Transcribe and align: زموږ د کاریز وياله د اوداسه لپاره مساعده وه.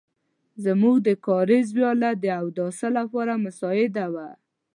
زموږ 0.65 0.95
د 1.07 1.09
کاریز 1.27 1.67
وياله 1.77 2.11
د 2.23 2.25
اوداسه 2.41 2.87
لپاره 2.97 3.33
مساعده 3.45 4.05
وه. 4.13 4.27